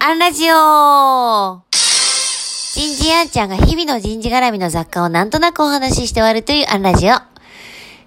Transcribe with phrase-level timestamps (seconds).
[0.00, 7.08] アンラジオ人事アンちゃんが日々の人事絡みの雑貨をなんとなくお話しして終わるというアンラジオ。
[7.08, 7.22] 今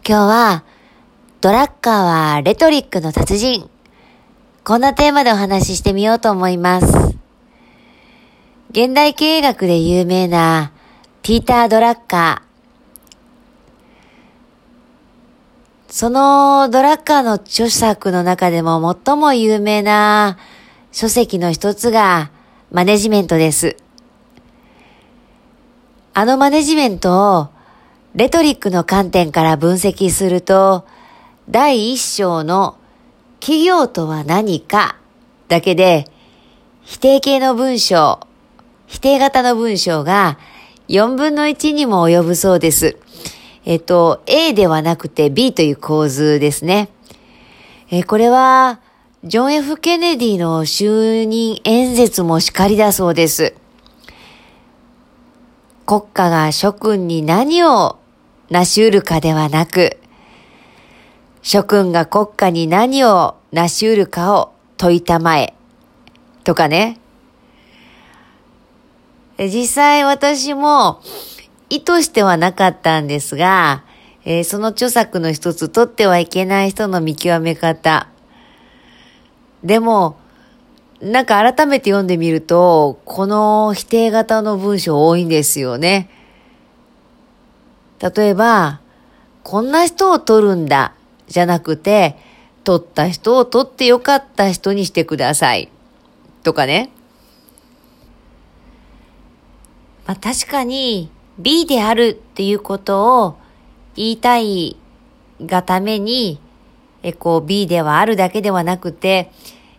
[0.03, 0.63] 日は、
[1.41, 3.69] ドラッカーはレトリックの達人。
[4.63, 6.87] こんなテーマでお話ししてみようと思います。
[8.69, 10.71] 現代経営学で有名な
[11.23, 15.93] ピーター・ドラッカー。
[15.93, 20.37] そのドラッカーの著作の中でも最も有名な
[20.91, 22.31] 書籍の一つが
[22.69, 23.77] マネジメントです。
[26.13, 27.49] あのマネジメントを
[28.13, 30.85] レトリックの観点から分析すると、
[31.49, 32.77] 第一章の
[33.39, 34.97] 企業とは何か
[35.47, 36.07] だけで、
[36.83, 38.19] 否定形の文章、
[38.87, 40.37] 否定型の文章が
[40.89, 42.97] 4分の1にも及ぶそうです。
[43.63, 46.89] えっと、A ではなくて B という構図ですね。
[47.89, 48.81] えこれは、
[49.23, 53.53] ジョン・ F・ ケネディの就任演説もしかりだそうです。
[55.85, 57.99] 国家が諸君に何を
[58.49, 59.99] 成し得るかではなく、
[61.43, 65.53] 諸君が国家に何を成し得るかを問いたまえ。
[66.43, 66.97] とかね。
[69.37, 70.99] 実際私も
[71.69, 73.83] 意図してはなかったんですが、
[74.25, 78.10] えー、その著作の一つ、取ってはいけない人の見極め方。
[79.63, 80.17] でも、
[81.01, 86.09] なんか改めて読んでみると、この否定型の文章多いんですよね。
[87.99, 88.81] 例えば、
[89.43, 90.93] こんな人を取るんだ、
[91.27, 92.17] じゃなくて、
[92.63, 95.69] 取った人を取ってよかった人にしてください。
[96.43, 96.91] とかね。
[100.05, 103.37] まあ確かに、B であるっていうことを
[103.95, 104.77] 言いたい
[105.41, 106.39] がために、
[107.03, 109.31] え、こう B ではあるだけではなくて、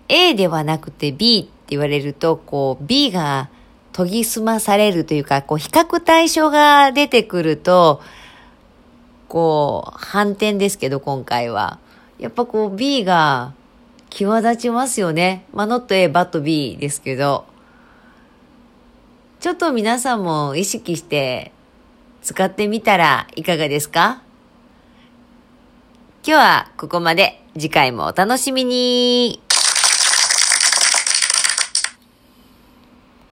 [0.09, 3.48] A ではなくて B って言われると、こう B が
[3.92, 8.00] 研ぎ澄まされるというか、こう比較対象が出てくると、
[9.28, 11.78] こう反転ですけど今回は。
[12.19, 13.55] やっぱこう B が
[14.11, 15.47] 際立ちますよね。
[15.53, 17.47] まあ、not A, but B ですけど。
[19.41, 21.50] ちょっと皆さんも意識して
[22.22, 24.22] 使ってみたらいかがですか？
[26.25, 27.41] 今日はここまで。
[27.55, 29.43] 次回もお楽しみに。